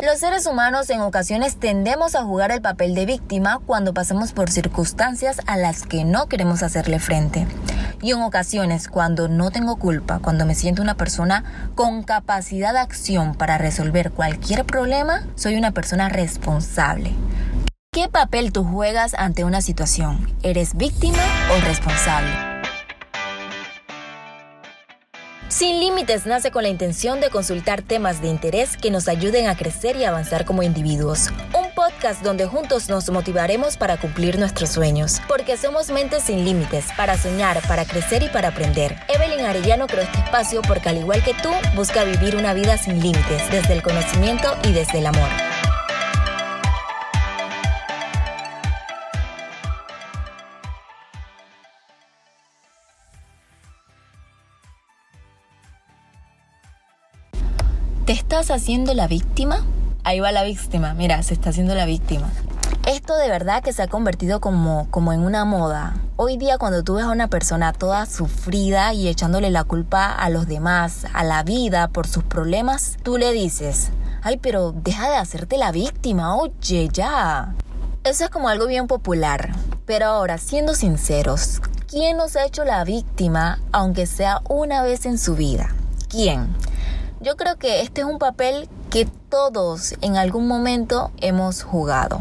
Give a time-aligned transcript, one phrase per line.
[0.00, 4.48] Los seres humanos en ocasiones tendemos a jugar el papel de víctima cuando pasamos por
[4.48, 7.48] circunstancias a las que no queremos hacerle frente.
[8.00, 12.78] Y en ocasiones cuando no tengo culpa, cuando me siento una persona con capacidad de
[12.78, 17.10] acción para resolver cualquier problema, soy una persona responsable.
[17.90, 20.32] ¿Qué papel tú juegas ante una situación?
[20.44, 22.47] ¿Eres víctima o responsable?
[25.48, 29.56] Sin Límites nace con la intención de consultar temas de interés que nos ayuden a
[29.56, 31.30] crecer y avanzar como individuos.
[31.58, 35.22] Un podcast donde juntos nos motivaremos para cumplir nuestros sueños.
[35.26, 38.94] Porque somos mentes sin límites, para soñar, para crecer y para aprender.
[39.08, 43.00] Evelyn Arellano creó este espacio porque al igual que tú, busca vivir una vida sin
[43.00, 45.47] límites, desde el conocimiento y desde el amor.
[58.08, 59.66] ¿Te estás haciendo la víctima?
[60.02, 62.30] Ahí va la víctima, mira, se está haciendo la víctima.
[62.86, 65.94] Esto de verdad que se ha convertido como, como en una moda.
[66.16, 70.30] Hoy día cuando tú ves a una persona toda sufrida y echándole la culpa a
[70.30, 73.90] los demás, a la vida por sus problemas, tú le dices,
[74.22, 77.54] ay, pero deja de hacerte la víctima, oye, ya.
[78.04, 79.54] Eso es como algo bien popular.
[79.84, 85.18] Pero ahora, siendo sinceros, ¿quién nos ha hecho la víctima aunque sea una vez en
[85.18, 85.74] su vida?
[86.08, 86.48] ¿Quién?
[87.20, 92.20] Yo creo que este es un papel que todos en algún momento hemos jugado.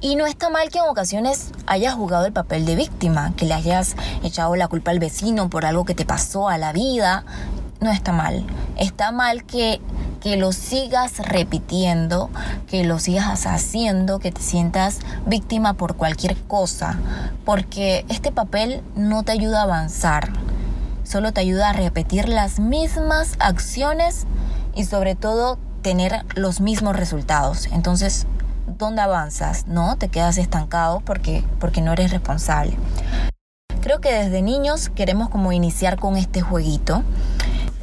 [0.00, 3.54] Y no está mal que en ocasiones hayas jugado el papel de víctima, que le
[3.54, 7.24] hayas echado la culpa al vecino por algo que te pasó a la vida.
[7.80, 8.44] No está mal.
[8.76, 9.80] Está mal que,
[10.20, 12.28] que lo sigas repitiendo,
[12.66, 16.98] que lo sigas haciendo, que te sientas víctima por cualquier cosa,
[17.44, 20.32] porque este papel no te ayuda a avanzar
[21.04, 24.26] solo te ayuda a repetir las mismas acciones
[24.74, 27.66] y sobre todo tener los mismos resultados.
[27.66, 28.26] Entonces,
[28.66, 29.66] ¿dónde avanzas?
[29.66, 29.96] ¿No?
[29.96, 32.76] Te quedas estancado porque, porque no eres responsable.
[33.82, 37.02] Creo que desde niños queremos como iniciar con este jueguito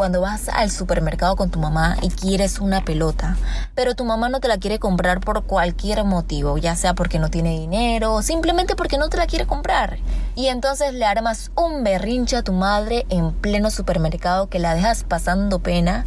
[0.00, 3.36] cuando vas al supermercado con tu mamá y quieres una pelota,
[3.74, 7.28] pero tu mamá no te la quiere comprar por cualquier motivo, ya sea porque no
[7.28, 9.98] tiene dinero o simplemente porque no te la quiere comprar.
[10.34, 15.04] Y entonces le armas un berrinche a tu madre en pleno supermercado que la dejas
[15.04, 16.06] pasando pena.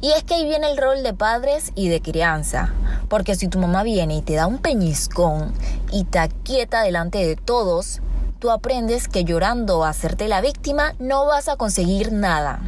[0.00, 2.72] Y es que ahí viene el rol de padres y de crianza.
[3.10, 5.52] Porque si tu mamá viene y te da un peñiscón
[5.92, 8.00] y te aquieta delante de todos,
[8.38, 12.60] tú aprendes que llorando o hacerte la víctima no vas a conseguir nada.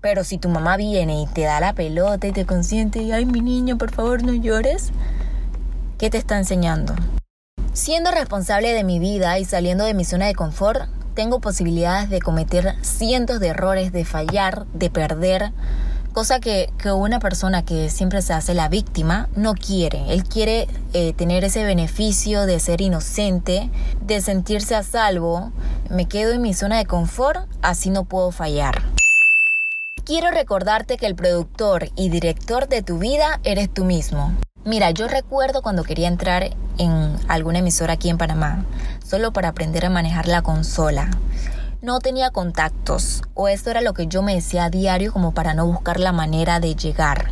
[0.00, 3.26] Pero si tu mamá viene y te da la pelota y te consiente y, ay,
[3.26, 4.90] mi niño, por favor, no llores,
[5.98, 6.94] ¿qué te está enseñando?
[7.72, 12.20] Siendo responsable de mi vida y saliendo de mi zona de confort, tengo posibilidades de
[12.20, 15.52] cometer cientos de errores, de fallar, de perder,
[16.12, 20.12] cosa que, una persona que siempre se hace la víctima no quiere.
[20.12, 23.70] Él quiere eh, tener ese beneficio de ser inocente,
[24.04, 25.52] de sentirse a salvo.
[25.90, 28.82] Me quedo en mi zona de confort, así no puedo fallar.
[30.08, 34.32] Quiero recordarte que el productor y director de tu vida eres tú mismo.
[34.64, 36.48] Mira, yo recuerdo cuando quería entrar
[36.78, 38.64] en alguna emisora aquí en Panamá,
[39.06, 41.10] solo para aprender a manejar la consola.
[41.82, 45.52] No tenía contactos, o esto era lo que yo me decía a diario como para
[45.52, 47.26] no buscar la manera de llegar.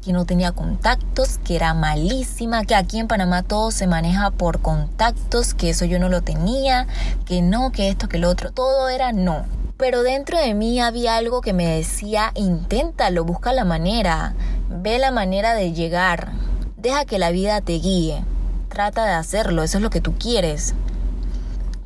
[0.00, 4.62] Que no tenía contactos, que era malísima, que aquí en Panamá todo se maneja por
[4.62, 6.86] contactos, que eso yo no lo tenía,
[7.24, 9.46] que no, que esto, que lo otro, todo era no
[9.80, 14.34] pero dentro de mí había algo que me decía, inténtalo, busca la manera,
[14.68, 16.32] ve la manera de llegar,
[16.76, 18.22] deja que la vida te guíe,
[18.68, 20.74] trata de hacerlo, eso es lo que tú quieres.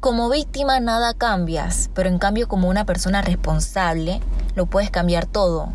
[0.00, 4.20] Como víctima nada cambias, pero en cambio como una persona responsable
[4.56, 5.68] lo puedes cambiar todo.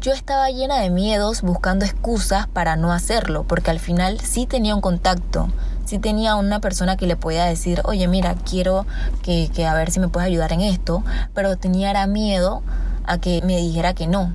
[0.00, 4.74] Yo estaba llena de miedos buscando excusas para no hacerlo, porque al final sí tenía
[4.74, 5.48] un contacto,
[5.90, 8.86] si tenía una persona que le podía decir, oye, mira, quiero
[9.24, 11.02] que, que a ver si me puedes ayudar en esto,
[11.34, 12.62] pero tenía miedo
[13.06, 14.32] a que me dijera que no.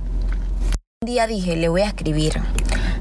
[1.00, 2.42] Un día dije, le voy a escribir,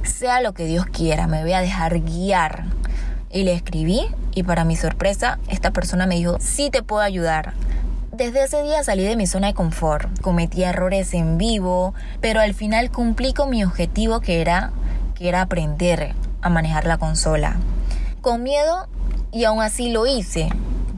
[0.04, 2.64] sea lo que Dios quiera, me voy a dejar guiar.
[3.30, 7.52] Y le escribí y para mi sorpresa, esta persona me dijo, sí te puedo ayudar.
[8.14, 12.54] Desde ese día salí de mi zona de confort, cometí errores en vivo, pero al
[12.54, 14.72] final cumplí con mi objetivo que era,
[15.14, 17.58] que era aprender a manejar la consola
[18.26, 18.88] con miedo
[19.32, 20.50] y aún así lo hice.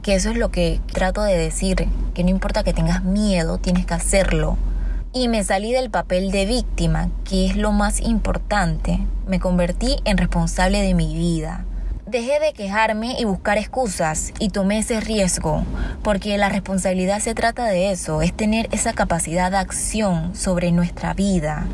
[0.02, 3.84] Que eso es lo que trato de decir, que no importa que tengas miedo, tienes
[3.84, 4.56] que hacerlo.
[5.12, 9.00] Y me salí del papel de víctima, que es lo más importante.
[9.26, 11.66] Me convertí en responsable de mi vida.
[12.06, 15.64] Dejé de quejarme y buscar excusas y tomé ese riesgo,
[16.02, 21.12] porque la responsabilidad se trata de eso, es tener esa capacidad de acción sobre nuestra
[21.12, 21.66] vida,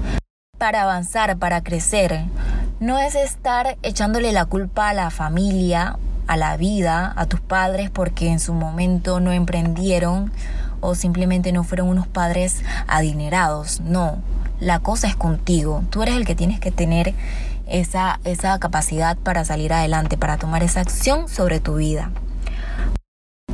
[0.59, 2.25] para avanzar, para crecer.
[2.85, 5.97] No es estar echándole la culpa a la familia,
[6.27, 10.31] a la vida, a tus padres porque en su momento no emprendieron
[10.83, 13.81] o simplemente no fueron unos padres adinerados.
[13.81, 14.19] No,
[14.61, 15.83] la cosa es contigo.
[15.89, 17.15] Tú eres el que tienes que tener
[17.67, 22.11] esa, esa capacidad para salir adelante, para tomar esa acción sobre tu vida.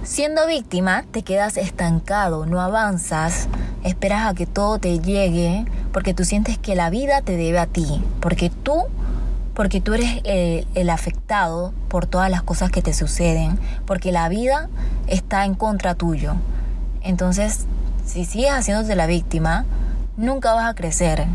[0.03, 3.47] Siendo víctima, te quedas estancado, no avanzas,
[3.85, 7.67] esperas a que todo te llegue, porque tú sientes que la vida te debe a
[7.67, 8.87] ti, porque tú,
[9.61, 14.71] porque tú eres el, afectado por todas las cosas que te suceden, porque la vida
[15.07, 16.37] está en contra tuyo.
[17.03, 17.67] Entonces,
[18.07, 19.67] si sigues haciéndote la víctima,
[20.17, 21.27] nunca vas a crecer,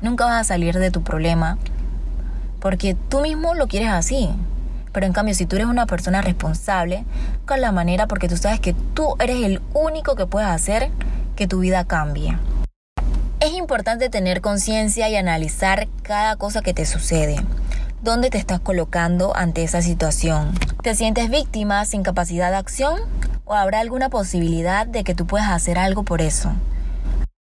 [0.00, 1.58] nunca vas a salir de tu problema,
[2.58, 4.30] porque tú mismo lo quieres así.
[4.90, 7.04] Pero en cambio, si tú eres una persona responsable,
[7.44, 10.88] con la manera porque tú sabes que tú eres el único que puedes hacer
[11.36, 12.34] que tu vida cambie.
[13.42, 17.34] Es importante tener conciencia y analizar cada cosa que te sucede.
[18.00, 20.52] ¿Dónde te estás colocando ante esa situación?
[20.84, 23.00] ¿Te sientes víctima sin capacidad de acción?
[23.44, 26.52] ¿O habrá alguna posibilidad de que tú puedas hacer algo por eso?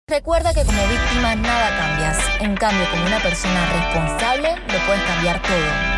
[0.07, 5.41] Recuerda que como víctima nada cambias, en cambio como una persona responsable lo puedes cambiar
[5.41, 5.96] todo.